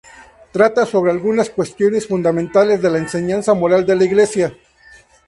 Trata 0.51 0.87
sobre 0.87 1.11
algunas 1.11 1.51
cuestiones 1.51 2.07
fundamentales 2.07 2.81
de 2.81 2.89
la 2.89 2.97
Enseñanza 2.97 3.53
Moral 3.53 3.85
de 3.85 3.95
la 3.95 4.03
Iglesia. 4.05 4.57